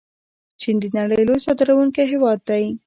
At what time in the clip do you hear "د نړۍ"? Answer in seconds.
0.81-1.21